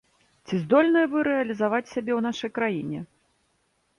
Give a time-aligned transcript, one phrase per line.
[0.45, 2.99] Ці здольныя вы рэалізаваць сябе ў нашай краіне?